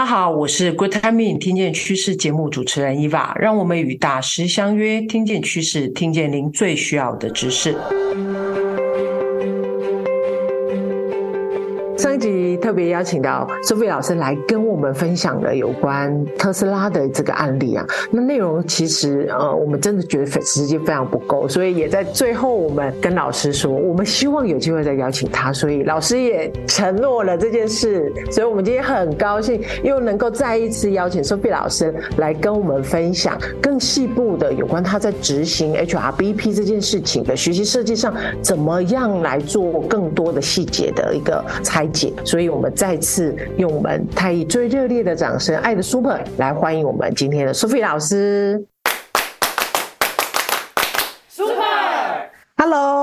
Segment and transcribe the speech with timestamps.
[0.00, 7.76] 大家好，我是 Good Timing 听见趋势节目主持人 Eva，让我们与大师相约，听见趋势，听见您最需要的知识。
[11.98, 42.12] 上一集特别邀请到 Sophie 老师来跟我们分享了有关特斯拉的这个案例啊，那内容其实呃，我们真的觉得时间非常不够，所以也在最后我们跟老师说，我们希望有机会再邀请他，所以老师也承诺了这件事，所以我们今天很高兴又能够再一次邀请 Sophie 老师来跟我们分享更细部的有关他在执行 HRBP 这件事情的学习设计上，怎么样来做更多的细节的一个拆解。
[42.24, 48.64] 所以，我们再次用我们太毅最热烈的掌声，爱的 Super 来欢迎我们今天的苏菲老师。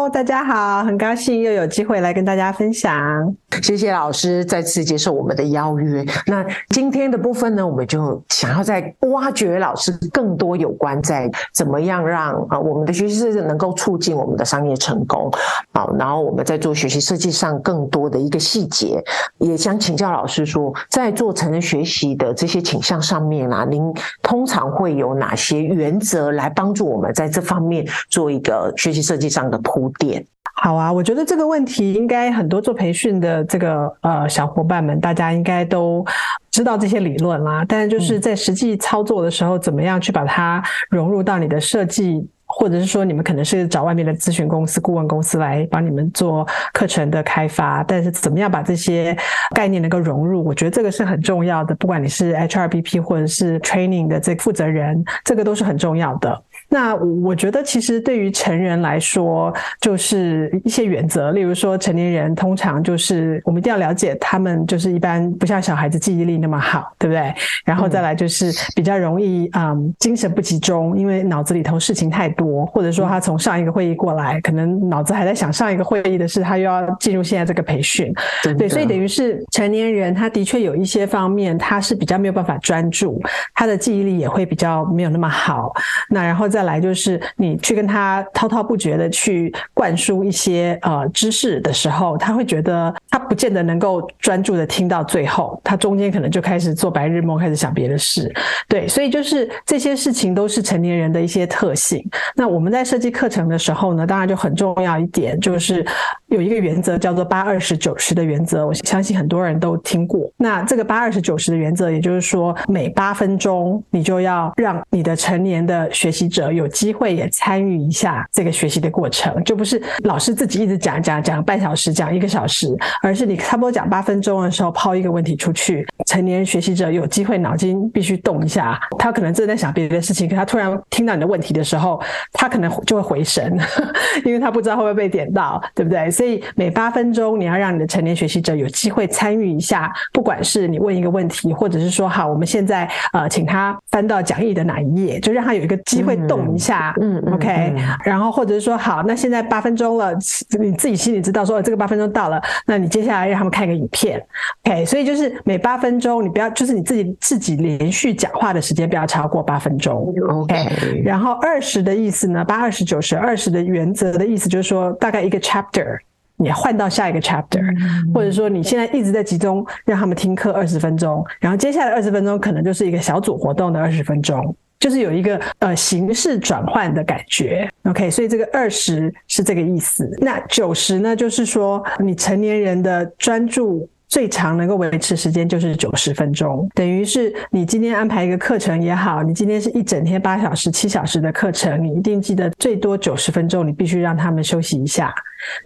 [0.09, 3.35] 大家好，很高兴又有机会来跟大家分享。
[3.61, 6.05] 谢谢老师再次接受我们的邀约。
[6.27, 15.29] 那今天的部分呢，我们就想要再挖掘老师更多有关在怎么样让啊我们的学习设计能够促进我们的商业成功。
[15.73, 19.03] 好，然后我们在做学习设计上更多的一个细节，
[19.39, 30.25] 也想请教老师说，在做成人学习的这些倾向上面啊，您通常会有哪些原则来帮助我们在这方面做一个学习设计上的铺垫。
[30.59, 36.03] 好啊，我觉得这个问题应该很多做培训的这个呃小伙伴们，大家应该都
[36.49, 37.63] 知道这些理论啦。
[37.67, 49.15] 但是就是在实际操作的时候，怎么样去把它融入到你的设计，或者是说你们可能是找外面的咨询公司、顾问公司来帮你们做课程的开发，但是怎么样把这些
[49.53, 51.75] 概念能够融入，我觉得这个是很重要的。
[51.75, 56.43] 不管你是 HRBP 或者是 Training 的这个负责人，这个都是很重要的。
[56.69, 67.33] 那我觉得，其实对于成人来说，就是一些原则，例如说，成年人通常就是我们一定要了解他们，就是一般不像小孩子记忆力那么好，对不对？
[67.63, 78.13] 然后再来就是比较容易嗯精神不集中，因为脑子里头事情太多，或者说他从上一个会议过来，可能脑子还在想上一个会议的事，他又要进入现在这个培训，
[78.57, 83.21] 对，所以等于是成年人他的确有一些方面他是比较没有办法专注，
[83.55, 85.71] 他的记忆力也会比较没有那么好。
[86.09, 86.56] 那然后再。
[86.57, 98.33] 再来就是你去跟他滔滔不绝的去灌输一些呃知识的时候，他会觉得他不见得能够专注的听到最后，他中间可能就开始做白日梦，开始想别的事。
[98.67, 102.03] 对，所以就是这些事情都是成年人的一些特性。
[102.33, 105.85] 那我们在设计课程的时候呢，当然就很重要一点，就是
[106.25, 110.27] 有一个原则叫做八二十九十的原则，我相信很多人都听过。
[110.37, 116.46] 那这个八二十九十的原则，也就是说每八分钟你就要让你的成年的学习者。
[116.51, 132.01] 有机会也参与一下这个学习的过程，就不是老师自己一直讲讲讲半小时，讲一个小时，而是你差不多讲八分钟的时候抛一个问题出去，成年人学习者有机会脑筋必须动一下，他可能正在想别的事情，可他突然听到你的问题的时候，
[132.33, 133.57] 他可能就会回神，
[134.25, 136.09] 因为他不知道会不会被点到，对不对？
[136.11, 146.36] 所以每八分钟你要让你的成年学习者有机会参与一下，不管是你问一个问题，或者是说好，我们现在呃请他翻到讲义的哪一页，就让他有一个机会动。
[146.37, 150.13] 动一下，嗯，OK，嗯，然后或者是说，好，那现在八分钟了，
[150.59, 154.23] 你自己心里知道说这个八分钟到了，那你接下来让他们看一个影片
[154.65, 165.97] ，OK，所以就是每八分钟你不要，就是你自己自己连续讲话的时间不要超过八分钟，OK，然后二十的意思呢，八二十九十二十的原则的意思就是说，大概一个 chapter。
[166.39, 167.65] 你换到下一个 chapter，
[168.13, 177.69] 或者说你现在一直在集中让他们听课二十分钟，然后接下来二十分钟可能就是一个小组活动的二十分钟，就是有一个呃形式转换的感觉。
[177.83, 180.09] OK，所以这个二十是这个意思。
[180.19, 183.89] 那九十呢，就是说你成年人的专注。
[184.09, 195.13] 最长能够维持时间就是九十分钟，等于是你今天安排一个课程也好，你今天是一整天八小时、七小时的课程，你一定记得最多九十分钟，你必须让他们休息一下，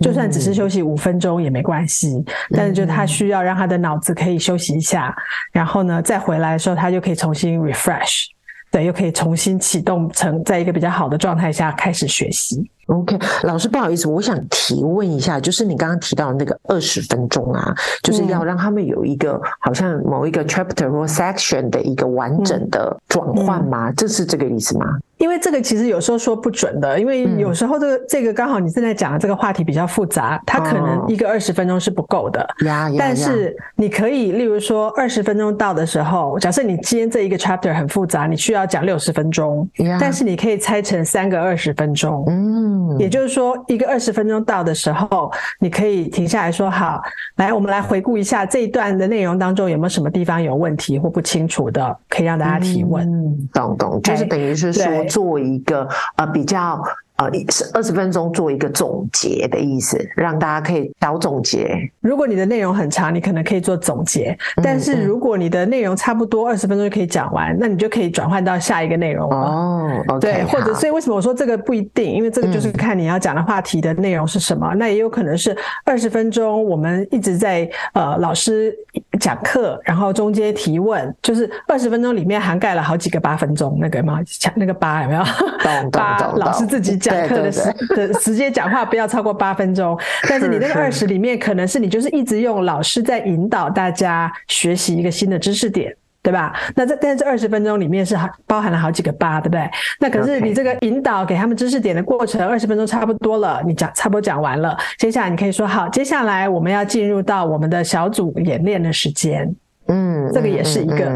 [0.01, 5.15] 就算只是休息五分钟也没关系，但是就他需要让他的脑子可以休息一下，
[5.51, 8.25] 然后呢，再回来的时候他就可以重新 refresh，
[8.71, 12.65] 对，又可以重新启动成在一个比较好的状态下开始学习。
[12.87, 23.89] OK，老师不好意思，我想提问一下，就是你刚刚提到的那个二十分钟啊，就是要让他们有一个、嗯、好像某一个 chapter 或 section 的一个完整的转换吗？
[23.89, 24.85] 嗯嗯、这是这个意思吗？
[25.17, 32.47] 因为这个其实有时候说不准的，因为有时候这个、嗯、这个刚好你正在讲的这个话题比较复杂，它可能一个二十分钟是不够的。
[32.65, 39.67] 呀、哦、但是你可以，例如说二十分钟到的时候，假设你今天这一个 chapter 很复杂，你需要讲六十分钟，
[39.99, 42.23] 但是你可以拆成三个二十分钟。
[42.27, 47.01] 嗯，也就是说，一个二十分钟到的时候，你可以停下来说：“好，
[47.37, 53.07] 来，我们来回顾一下这一段的内容当中有没有什么地方有问题或不清楚的，可以让大家提问。
[53.07, 56.81] 嗯”懂懂，就是等于是说做一个呃比较。
[57.17, 61.77] 呃，是二十分钟做一个总结的意思，让大家可以小总结。
[61.99, 69.35] 如果你的内容很长，你可能可以做总结；但是如果你的内容差不多二十分钟就可以讲完，那你就可以转换到下一个内容了。
[69.35, 72.11] 哦，okay, 对，或者所以为什么我说这个不一定？
[72.11, 74.69] 因为这个就是看你要讲的话题的内容是什么。
[74.73, 75.55] 嗯、那也有可能是
[75.85, 78.75] 二十分钟，我们一直在呃老师
[79.21, 84.19] 讲课，然后中间提问，就是二十分钟里面涵盖了好几个八分钟，那个吗？
[84.25, 85.23] 讲那个八有没有？
[85.91, 87.15] 八老师自己讲。
[87.27, 89.95] 课的时 的时间讲话不要超过八分钟，
[90.27, 96.53] 但是你那个二十里面可能是你就是一直用老师在引导大家学习一个新的知识点，对吧？
[96.75, 98.15] 那这但是这二十分钟里面是
[98.45, 99.69] 包含了好几个八，对不对？
[99.99, 109.55] 那可是你这个引导给他们知识点的过程，二十分钟差不多了，你讲差不多讲完了，接下来你可以说好，接下来我们要进入到我们的小组演练的时间，
[109.87, 111.11] 嗯，这个也是一个。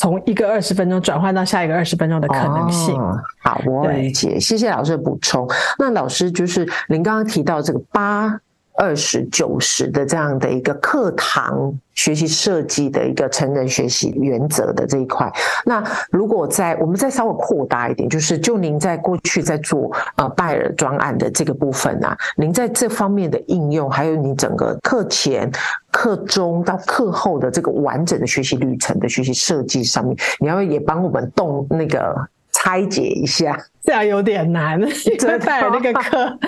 [0.00, 2.94] 从一个二十分钟转换到下一个二十分钟的可能性。
[2.94, 5.44] 哦、好，我理解，谢谢老师的补充。
[5.76, 8.38] 那老师就是您刚刚提到这个八。
[8.78, 15.28] 二十九十的这样的一个课堂学习设计的一个成人学习原则的这一块，
[15.64, 25.50] 那如果在我们再稍微扩大一点，就是就您在过去在做呃拜尔专案的这个部分啊，您在这方面的应用，还有你整个课前、
[25.90, 32.14] 课中到课后的这个完整的学习旅程的学习设计上面，你要也帮我们动那个
[32.52, 36.38] 拆解一下，这样有点难，因为拜尔那个课。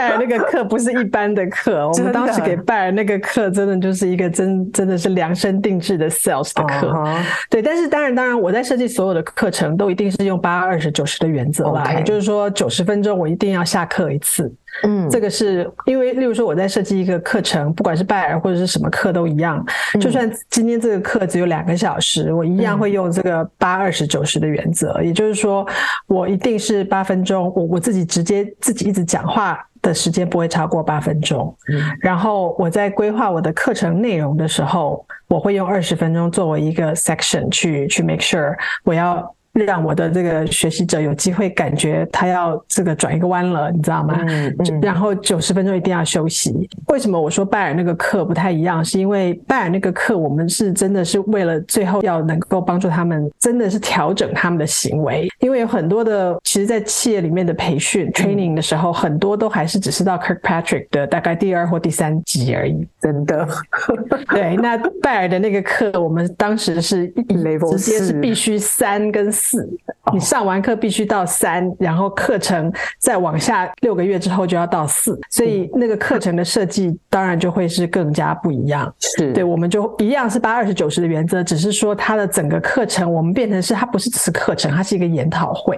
[0.00, 6.88] 拜尔那个课不是一般的课， 我们当时给拜尔那个课真的就是一个真真的是量身定制的 sales 的课。
[6.88, 7.22] Uh -huh.
[7.50, 11.98] 对，但是当然当然，我在设计所有的课程都一定是用八二十九十的原则啦，okay.
[11.98, 14.50] 也就是说九十分钟我一定要下课一次。
[14.84, 19.62] 嗯，这个是因为，例如说我在设计一个课程，不管是拜尔或者是什么课都一样。
[20.00, 25.02] 就算今天这个课只有两个小时，我一样会用这个八二十九十的原则。
[25.02, 25.66] 也就是说，
[26.06, 31.54] 我一定是八分钟，我我自己直接自己一直讲话的时间不会超过八分钟。
[32.00, 39.34] 然后我在规划我的课程内容的时候，我会用二十分钟作为一个 section 去去 make sure 我要。
[39.52, 44.16] 让我的这个学习者有机会感觉他要这个转一个弯了，你知道吗？
[44.28, 46.68] 嗯嗯、然后九十分钟一定要休息。
[46.88, 48.84] 为什么我说拜尔那个课不太一样？
[48.84, 55.28] 是因为拜尔那个课我们是真的是为了最后要能够帮助他们，真的是调整他们的行为。
[55.40, 62.86] 因为有很多的，其实，在企业里面的培训、嗯、training 的时候，很多都还是只是到 Kirkpatrick 的大概第二或第三级而已。
[63.00, 63.46] 真的。
[64.30, 69.68] 对，那拜尔的那个课，我们当时是一直接是必须三跟四。
[70.12, 78.92] 你上完课必须到三，然后课程再往下六个月之后就要到四，所以那个课程的设计当然就会是更加不一样。
[78.98, 85.76] 是对，我们就一样是八二十九十的原则，只是说它的整个课程我们变成是它不是只是课程，它是一个研讨会。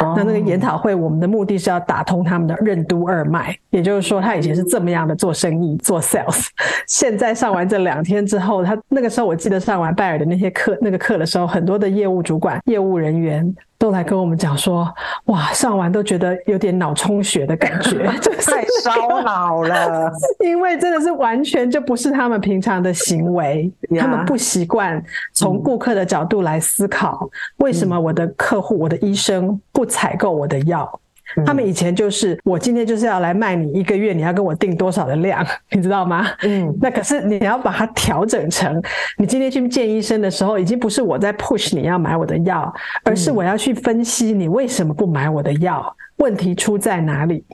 [0.00, 0.14] 哦。
[0.16, 6.46] 那那个研讨会，我们的目的是要打通他们的任督二脉，也就是说他以前是这么样的做生意做 sales，
[6.86, 14.88] 现在上完这两天之后，他那个时候我记得上完拜尔的那些课那个课的时候，很多的业务主管、业务人员都来跟我们讲说，
[15.24, 18.06] 哇，上完都觉得有点脑充血的感觉，
[18.40, 20.10] 太烧脑了。
[20.38, 25.02] 因为真的是完全就不是他们平常的行为，他们不习惯
[25.32, 31.00] 从顾客的角度来思考，为什么我的客户、我的医生不采购我的药。
[31.46, 36.26] 他们以前就是我今天就是要来卖你一个月，你要跟我定多少的量， 你知道吗？
[36.42, 38.82] 嗯，那可是你要把它调整成，
[39.18, 42.72] 你今天去见医生的时候，已经不是我在 push 你要买我的药，
[43.04, 47.44] 而是我要去分析你为什么不买我的药，问题出在哪里。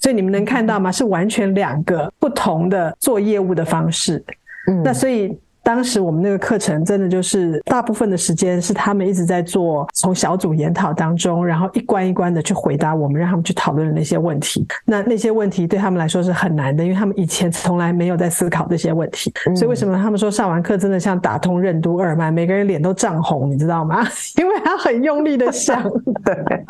[0.00, 0.90] 所以你们能看到吗？
[0.92, 4.24] 是完全两个不同的做业务的方式。
[4.68, 5.38] 嗯，那所以。
[5.68, 14.66] 当时我们那个课程真的就是大部分的时间是他们一直在做，从小组研讨当中，然后一关一关的去回答我们，让他们去讨论的那些问题。
[14.86, 19.30] 那那些问题对他们来说是很难的，因为他们以前从来没有在思考这些问题。
[19.54, 24.02] 所以为什么他们说上完课真的像打通任督二脉，每个人脸都涨红，你知道吗？
[24.40, 25.82] 因为他很用力的想。
[26.24, 26.64] 对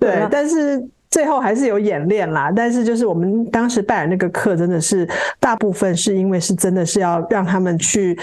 [0.00, 0.82] 对，但是。
[1.16, 5.08] 最后还是有演练啦，但是就是我们当时拜尔那个课，真的是
[5.40, 8.14] 大部分是因为是真的是要让他们去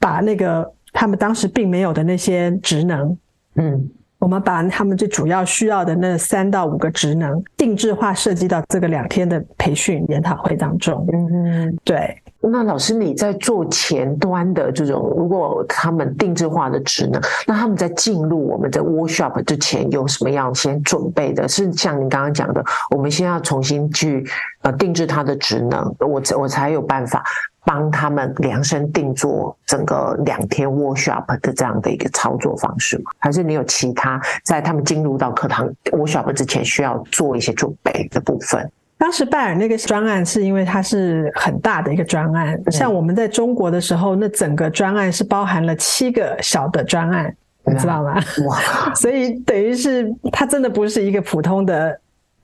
[0.00, 3.16] 把那个他们当时并没有的那些职能，
[3.54, 3.88] 嗯，
[4.18, 11.06] 我们把他们最主要需要的那三到五个职能定制化设计到这个两天的培训研讨会当中。
[11.12, 12.20] 嗯嗯，对。
[12.42, 21.46] 那老师，你在做前端的这种，如果他们定制化的职能，那他们在进入我们的 workshop 之前有什么样先准备的？
[21.46, 24.26] 是像您刚刚讲的，我们先要重新去
[24.62, 27.22] 呃定制他的职能，我我才有办法
[27.66, 33.10] 帮他们量身定做整个两天 workshop 的这样的一个操作方式吗？
[33.18, 38.70] 还是你有其他在他们进入到课堂 workshop 之前需要做一些准备的部分？
[39.00, 48.14] 当时拜尔那个专案是因为它是很大的一个专案，像我们在中国的时候，那整个专案是包含了七个小的专案，你知道吗？
[48.46, 48.60] 哇！
[48.94, 51.98] 所以等于是它真的不是一个普通的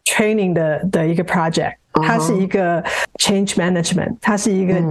[0.07, 2.83] training 的的一个 project，它是一个
[3.19, 4.83] change management，它是一个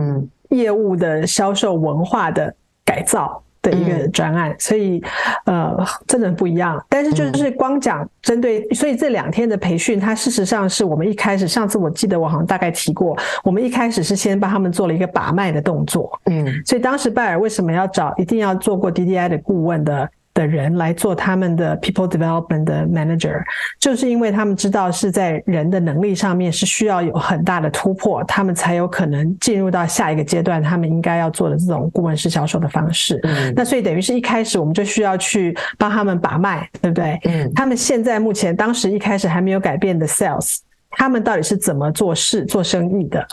[0.49, 2.53] 业务的销售文化的
[2.85, 3.41] 改造。
[3.65, 5.03] 的一个专案，嗯、所以
[5.45, 5.75] 呃，
[6.07, 6.83] 真的不一样。
[6.87, 16.19] 但是就是光讲针对，所以这两天的培训，它事实上是我们一开始，上次我记得我好像大概提过，我们一开始是先帮他们做了一个把脉的动作。
[16.25, 20.07] 嗯，所以当时拜尔为什么要找一定要做过 DDI 的顾问的？
[20.35, 23.41] 的人来做他们的 people development 的 manager，
[23.79, 33.19] 就是因为他们知道是在人的能力上面是需要有很大的突破，他们才有可能进入到下一个阶段，他们应该要做的这种顾问式销售的方式。
[33.55, 37.17] 那所以等于是一开始我们就需要去帮他们把脉，对不对？
[37.23, 40.57] 嗯，他们现在目前当时一开始还没有改变的 sales，
[40.91, 43.25] 他们到底是怎么做事做生意的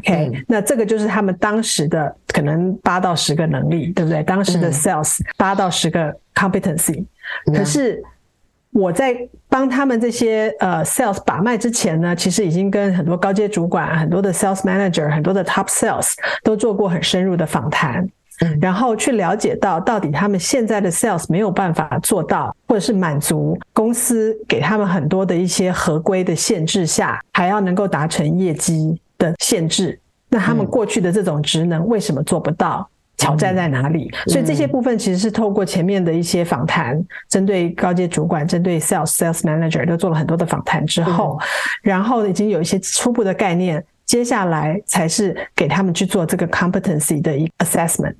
[0.00, 4.22] ？OK，嗯，那这个就是他们当时的可能八到十个能力，对不对？
[4.22, 7.04] 当时的 sales 八到十个 competency。
[7.54, 8.02] 可是
[8.72, 9.16] 我在
[9.48, 18.08] 帮他们这些呃 sales 把脉之前呢，其实已经跟很多高阶主管、很多的 sales manager、很多的 top sales 都做过很深入的访谈，
[18.60, 29.00] 然后去了解到到底他们现在的 sales 没有办法做到，或者是满足公司给他们很多的一些合规的限制下，还要能够达成业绩。
[29.20, 29.96] 的限制，
[30.28, 32.90] 那他们过去的这种职能为什么做不到？
[33.16, 34.10] 挑战在哪里？
[34.28, 36.98] 所以这些部分其实是透过前面的一些访谈，
[37.28, 41.38] 针对高阶主管、针对 sales、sales manager 都做了很多的访谈之后，
[41.82, 48.14] 然后已经有一些初步的概念，接下来才是给他们去做这个 competency 的一个 assessment。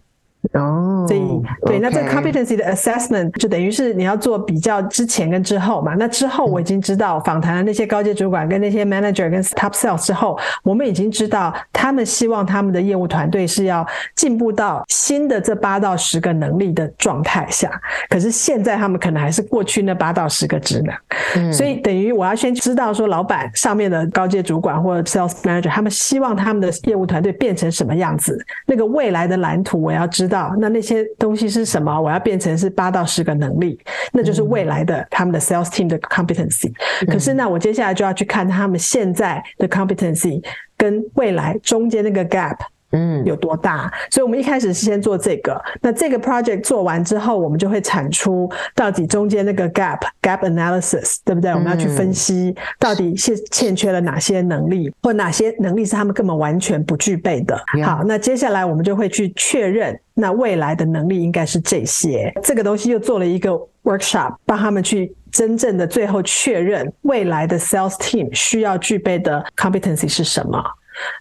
[0.54, 1.20] 哦，所以
[1.66, 5.94] 对，那这个 competency 的 assessment 就等于是你要做比较之前跟之后嘛。
[5.98, 17.70] 那之后我已经知道访谈了那些高阶主管跟那些 manager 跟 top sales 之后，我们已经知道他们希望他们的业务团队是要进步到新的这八到十个能力的状态下。
[18.08, 20.94] 可是现在他们可能还是过去那八到十个职能。
[21.36, 30.40] 嗯，所以等于我要先知道说老板上面的高阶主管或者 sales manager 他们希望他们的业务团队变成什么样子，那个未来的蓝图我要知道。
[30.40, 32.00] 到那那些东西是什么？
[32.00, 33.78] 我要变成是八到十个能力，
[34.12, 36.72] 那就是未来的他们的 sales team 的 competency。
[37.06, 40.40] 可是那我接下来就要去看他们现在的 competency
[40.76, 42.56] 跟未来中间那个 gap。
[42.92, 43.92] 嗯，有多大？
[44.10, 45.60] 所以我们一开始是先做这个。
[45.80, 51.50] 那这个 project 做完之后，我们就会产出到底中间那个 gap gap analysis，对不对？
[51.52, 57.56] 我们要去分析到底是欠缺了哪些能力，或哪些能力是他们根本完全不具备的。
[57.84, 62.32] 好，那接下来我们就会去确认，那未来的能力应该是这些。
[62.42, 63.50] 这个东西又做了一个
[63.84, 70.62] workshop，帮他们去真正的最后确认未来的 sales team 需要具备的 competency 是什么。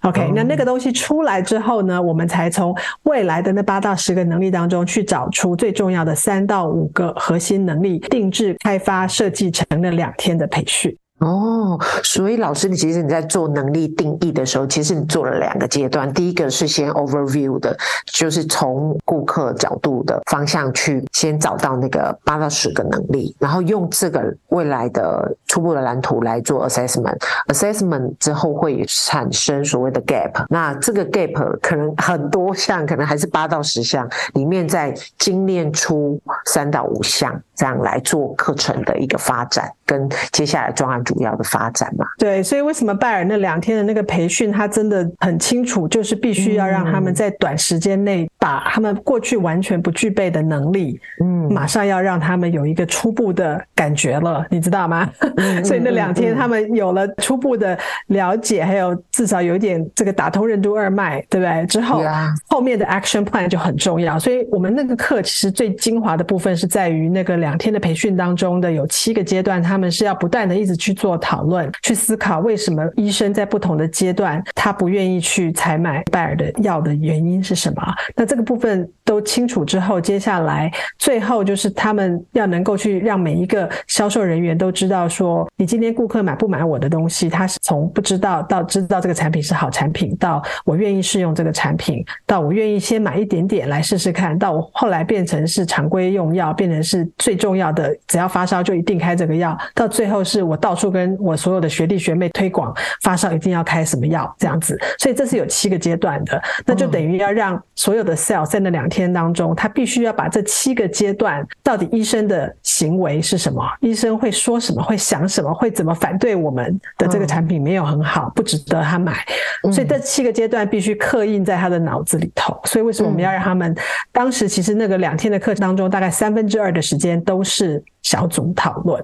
[0.02, 10.96] OK，那那个东西出来之后呢，我们才从未来的那八到十个能力当中去找出最重要的三到五个核心能力，定制、开发、设计成那两天的培训。
[11.20, 16.12] 哦，所以老师，你其实你在做能力定义的时候，其实你做了两个阶段。
[16.14, 27.18] 第一个是先 overview 的，就是从顾客角度的方向去先找到那个八到十个能力，然后用这个未来的初步的蓝图来做 assessment。
[27.48, 41.00] assessment 之后会产生所谓的 gap，那这个 gap 可能很多项，可能还是八到十项里面再精炼出三到五项，这样来做课程的一个发展跟接下来专案。
[41.10, 55.10] 主要的发展嘛，对，所以为什么拜尔那两天的那个培训，他真的很清楚，就是必须要让他们在短时间内把他们过去完全不具备的能力，嗯，马上要让他们有一个初步的感觉了，你知道吗？
[55.64, 57.76] 所以那两天他们有了初步的
[58.08, 61.66] 了解，还有至少有一点这个打通任督二脉，对不对？
[61.66, 62.04] 之后
[62.50, 64.20] 后面的 action plan 就很重要。
[64.20, 77.82] 所以我们那个课其实最精华的部分是在于那个两天的培训当中的有七个阶段，他们是要不断的一直去做讨论，去思考为什么医生在不同的阶段他不愿意去采买拜耳的药的原因是什么？
[78.16, 119.26] 那这个部分都清楚之后，接下来最后就是他们要能够去让每一个销售人员都知道说，你今天顾客买不买我的东西，他是从不知道到知道这个产品是好产品，到我愿意试用这个产品，到我愿意先买一点点来试试看，到我后来变成是常规用药，变成是最重要的，只要发烧就一定开这个药，到最后是我到处跟我所有的学弟学妹推广，发烧一定要开什么药这样子，所以这是有七个阶段的，那就等于要让所有的 sales 在那两天当中，他必须要把这七个阶段到底医生的行为是什么，医生会说什么，会想什么，会怎么反对我们的这个产品没有很好，不值得他买，
[119.72, 122.60] 所以这七个阶段必须刻印在他的脑子里头。
[122.66, 123.76] 所以为什么我们要让他们？
[124.12, 127.84] 当时其实那个两天的课程当中，大概三分之二的时间都是。
[128.10, 129.00] 小组讨论，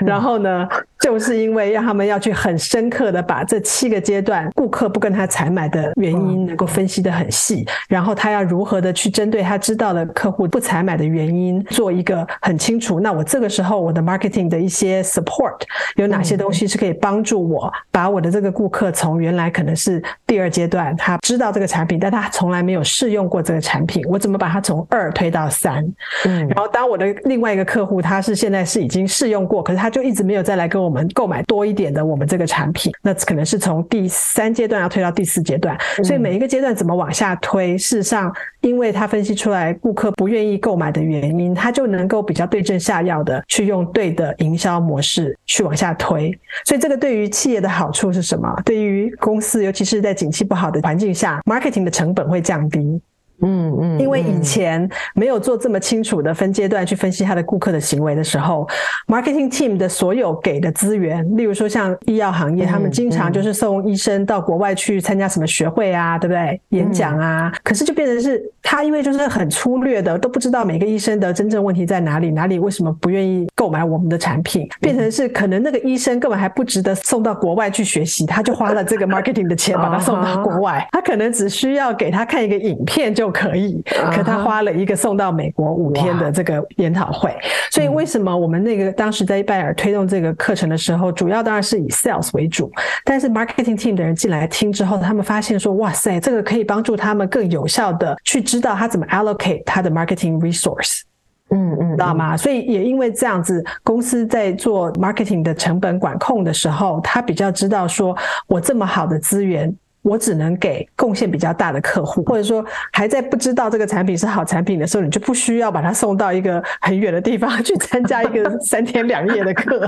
[0.00, 0.66] 然后呢，
[0.98, 12.98] 就是因为让他们要去很深刻的把这七个阶段顾客不跟他采买的原因能够分析的很细，然后他要如何的去针对他知道的客户不采买的原因做一个很清楚。
[12.98, 15.60] 那我这个时候我的 marketing 的一些 support
[15.96, 25.84] 有哪些东西是可以帮助我把我的这个顾客从原来可能是第二阶段他知道这个产品，但他从来没有试用过这个产品，我怎么把他从二推到三？
[26.24, 27.97] 嗯，然后当我的另外一个客户。
[28.00, 48.54] 他是现在是已经试用过，可是他就一直没有再来跟我们购买多一点的我们这个产品，那可能是从第三阶段要推到第四阶段，所以每一个阶段怎么往下推，事实上，因为他分析出来顾客不愿意购买的原因，他就能够比较对症下药的去用对的营销模式去往下推，所以这个对于企业的好处是什么？
[48.64, 53.00] 对于公司，尤其是在景气不好的环境下，marketing 的成本会降低。
[53.40, 58.66] 嗯嗯，因为以前没有做这么清楚的分阶段去分析他的顾客的行为的时候
[59.06, 66.60] ，marketing team 的所有给的资源，例如说像医药行业，他们经常就是送医生到国外去参加什么学会啊，对不对？
[66.70, 83.27] 演讲啊，可是就变成是他因为就是很粗略的，都不知道每个医生的真正问题在哪里，哪里为什么不愿意购买我们的产品，变成是可能那个医生根本还不值得送到国外去学习，他就花了这个 marketing 的钱把他送到国外，他可能只需要给他看一个影片就。
[83.30, 83.82] 可以，
[84.12, 87.34] 可他花了一个送到美国五天的这个研讨会，
[87.70, 92.70] 所以为什么我们那个当时在拜耳推动这个课程的时候，主要当然是以 sales 为主，
[93.04, 101.02] 但是 marketing team 的人进来听之后，他们发现说，哇塞，这个可以帮助他们更有效的去知道他怎么 allocate 他的 marketing resource，
[101.50, 102.36] 嗯嗯，知道吗？
[102.36, 109.74] 所以也因为这样子，公司在做 marketing 的成本管控的时候，他比较知道说我这么好的资源。
[110.08, 119.86] 我只能给贡献比较大的客户，或者说还在不知道这个产品是好产品的时候，你就不需要把它送到一个很远的地方去参加一个 三天两夜的课，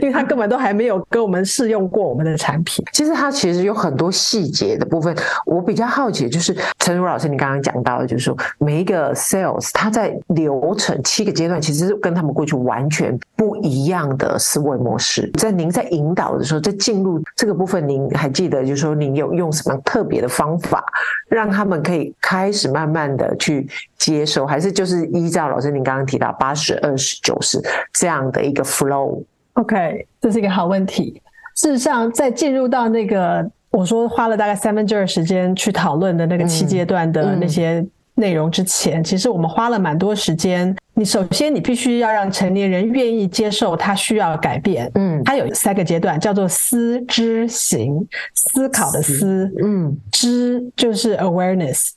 [0.00, 2.84] 因为他根本都还没有跟我们试用过我们的产品。
[2.92, 15.30] 其实它其实有很多细节的部分，我比较好奇，就是陈如老师你刚刚讲到的，就是说每一个 sales 他在流程七个阶段，其实是跟他们过去完全不一样的思维模式。
[15.38, 20.84] 在您在引导的时候，在进入这个部分，您还记得就是说您有用什么特别的方法，
[21.28, 27.60] 让他们可以开始慢慢的去接受，还是就是依照老师您刚刚提到八十二十九十
[27.92, 31.20] 这样的一个 flow？OK，这是一个好问题。
[31.54, 40.74] 事实上，在进入到那个我说花了大概三分之二时间去讨论的那个七阶段的那些内容之前，其实我们花了蛮多时间。
[40.94, 44.90] 你首先，你必须要让成年人愿意接受他需要改变。
[44.94, 48.06] 嗯，他有三个阶段，叫做思知行。
[48.34, 51.92] 思考的思，嗯，知就是 awareness，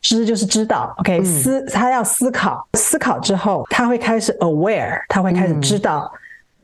[0.00, 0.94] 知就是知道。
[0.98, 6.10] OK，思他要思考，思考之后他会开始 aware，他会开始知道，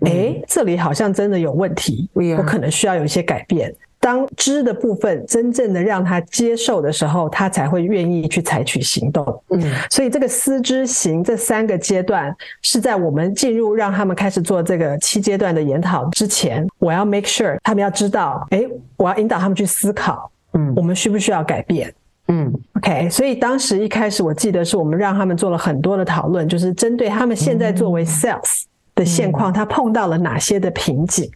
[0.03, 3.75] 诶，这里好像真的有问题，我可能需要有一些改变。
[4.07, 9.43] 当知的部分真正的让他接受的时候，他才会愿意去采取行动。
[9.51, 18.65] 嗯，所以这个思知行这三个阶段是在我们进入让他们开始做这个七阶段的研讨之前，我要 make sure 他们要知道，哎，
[18.97, 21.93] 我要引导他们去思考，嗯，我们需不需要改变？
[22.29, 23.11] 嗯，OK。
[23.11, 28.63] 所以当时一开始我记得是我们让他们做了很多的讨论，就是针对他们现在作为 sales
[28.95, 31.29] 的现况，他碰到了哪些的瓶颈。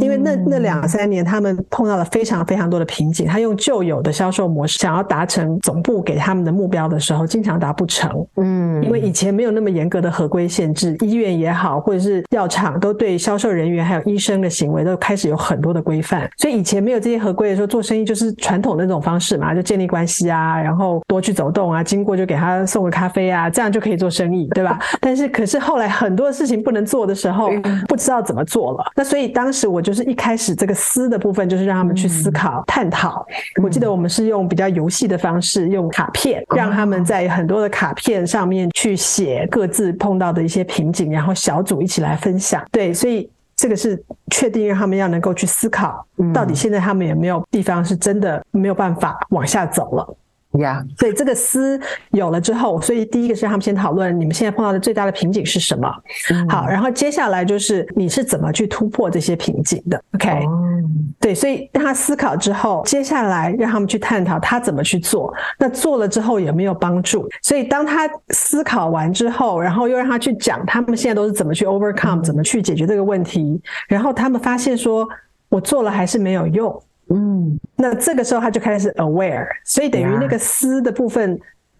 [0.00, 3.26] 因为那那两三年，他们碰到了非常非常多的瓶颈。
[3.26, 8.26] 他用旧有的销售模式，想要达成总部给他们的目标的时候，经常达不成。
[8.36, 16.28] 嗯，因为以前没有那么严格的合规限制，医院也好，或者是药厂，都对销售人员还有医生的行为都开始有很多的规范。
[16.38, 24.78] 所以以前没有这些合规的时候，做生意就是传统的那种方式嘛，就建立关系啊，然后多去走动啊，经过就给他送个咖啡啊，这样就可以做生意，对吧？
[25.00, 27.50] 但是可是后来很多事情不能做的时候，
[27.86, 28.84] 不知道怎么做了。
[28.96, 33.26] 那所以当当时我就是一开始这个思的部分，就是让他们去思考、探讨。
[33.60, 42.64] 我记得我们是用比较游戏的方式，用卡片，让他们在很多的卡片上面去写各自碰到的一些瓶颈，然后小组一起来分享。
[42.70, 50.16] 对，所以这个是确定让他们要能够去思考，到底现在他们有没有地方是真的没有办法往下走了。
[50.58, 50.98] 呀，Yeah.
[50.98, 55.88] 所以这个思有了之后，所以第一个是让他们先讨论你们现在碰到的最大的瓶颈是什么。
[56.30, 60.02] 嗯、好，然后接下来就是你是怎么去突破这些瓶颈的。
[60.14, 65.32] OK，、嗯、对，所以让他思考之后，接下来让他们去探讨他怎么去做。
[65.58, 67.28] 那做了之后有没有帮助？
[67.42, 73.60] 所以当他思考完之后，然后又让他去讲他们现在都是怎么去 overcome，、嗯、怎么去解决这个问题。
[73.86, 75.08] 然后他们发现说，
[75.48, 76.82] 我做了还是没有用。
[77.12, 81.38] 嗯，那这个时候他就开始 aware，所以等于那个思的部分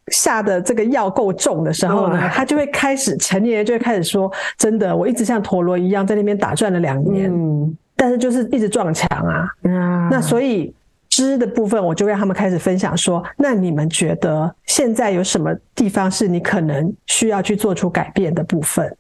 [0.09, 10.75] 下的这个药够重的时候呢，他就会开始成年人就会开始说，真的，我一直像陀螺一样在那边打转了两年，嗯，但是就是一直撞墙啊，嗯，那所以
[11.09, 18.97] 知的部分我就让他们开始分享说，那你们觉得现在有什么地方是你可能需要去做出改变的部分？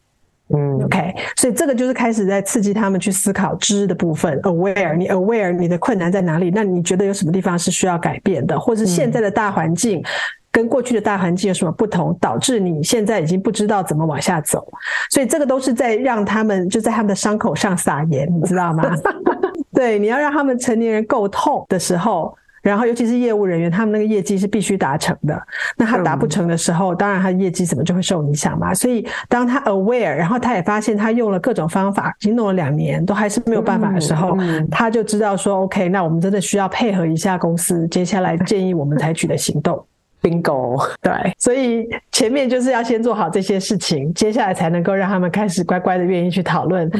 [0.53, 6.51] 嗯，OK，所以这个就是开始在刺激他们去思考知的部分，aware，你 aware 你的困难在哪里？
[6.53, 8.59] 那你觉得有什么地方是需要改变的？
[8.59, 10.03] 或是现在的大环境
[10.51, 14.67] 跟过去的大环境有什么不同，导致你现在已经不知道怎么往下走？
[15.11, 18.83] 所以这个都是在让他们就在他们的伤口上撒盐，你知道吗？
[19.73, 22.37] 对，你要让他们成年人够痛的时候。
[22.63, 25.41] 然后，尤其是业务人员，他们那个业绩是必须达成的。
[25.77, 28.75] 那他达不成的时候，当然他业绩怎么就会受影响嘛。
[28.75, 34.37] 所以，当他 aware，然后他也发现他用了各种方法，已经弄了两年都还是没有办法的时候，
[34.71, 39.85] 他就知道说，OK，那我们真的需要配合一下公司接下来建议我们采取的行动。
[40.23, 46.91] Bingo，对，所以前面就是要先做好这些事情，接下来才能够让他们开始乖乖的愿意去讨论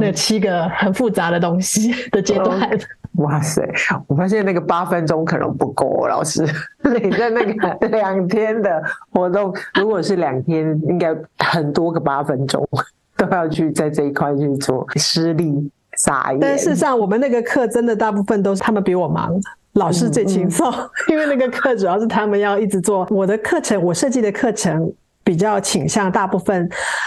[0.00, 2.58] 那七个很复杂的东西的阶段。
[2.58, 2.80] 嗯
[3.16, 3.62] 哇塞！
[4.06, 6.42] 我发现那个八分钟可能不够，老师，
[7.02, 12.66] 你在那个两天的活动，如果是两天，应该很多个八分钟
[13.18, 16.40] 都要去在这一块去做失力撒盐。
[16.40, 19.38] 但事实上，我们那个课真的大部分都是他们比我忙，
[19.74, 23.06] 老师最轻松，嗯嗯、 因为那个课主要是他们要一直做。
[23.10, 24.90] 我的课程，我设计的课程
[25.24, 26.66] 比较倾向大部分，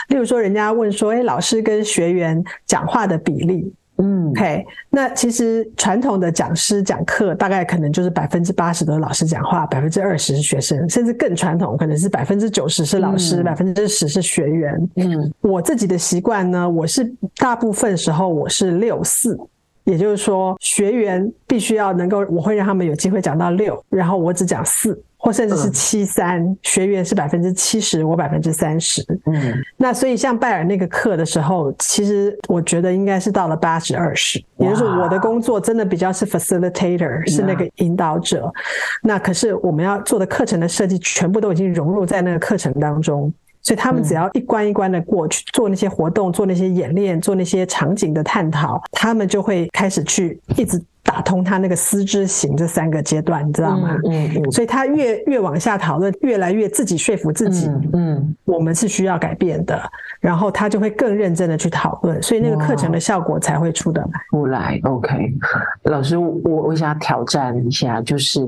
[0.10, 3.74] 例如说，人家问说，哎，老师跟学员讲话的比例。
[3.98, 14.90] 嗯，OK，那其实传统的讲师讲课大概可能就是百分之八十都是老师讲话，百分之二十是学生，甚至更传统可能是百分之九十是老师，百分之十是学员。
[14.96, 19.38] 嗯，我自己的习惯呢，我是大部分时候我是六四，
[19.84, 25.00] 也就是说学员必须要能够，我会让他们有机会讲到六，然后我只讲四。
[25.24, 29.02] 或甚至是七三、嗯、学员是百分之七十，我百分之三十。
[29.26, 38.52] 嗯，那所以像拜尔那个课的时候，其实我觉得应该是到了八十二十，也就是我的工作真的比较是 facilitator，是那个引导者。
[39.02, 43.34] 那可是我们要做的课程的设计，全部都已经融入在那个课程当中，
[43.64, 50.80] 所以他们只要一关一关的过去做那些活动，做那些演练，做那些场景的探讨，他们就会开始去一直。
[51.06, 54.00] 打通他那个思知行这三个阶段，你知道吗？
[54.06, 54.42] 嗯嗯。
[54.42, 57.68] 嗯，所以他越越往下讨论，越来越自己说服自己。
[57.68, 59.80] 嗯，嗯，我们是需要改变的，
[60.22, 64.08] 然后他就会更认真的去讨论，所以那个课程的效果才会出得来。
[64.30, 65.34] 出来，OK。
[65.84, 68.40] 老师，我我想挑战一下，就是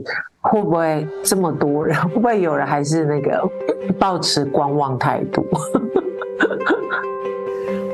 [0.51, 3.49] 会不会这么多人，会不会有人还是那个
[3.99, 5.45] 抱持观望态度？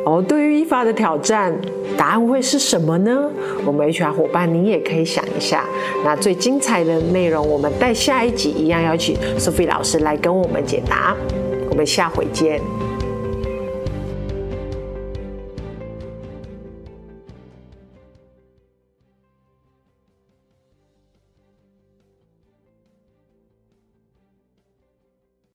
[0.03, 1.53] 哦，对于一发的挑战，
[1.95, 3.29] 答案会是什么呢？
[3.65, 5.63] 我们 HR 伙伴，你也可以想一下。
[6.03, 11.15] 那最精彩的内容，我们待下一集一样邀请 Sophie 老师来跟我们解答。
[11.69, 12.59] 我们下回见。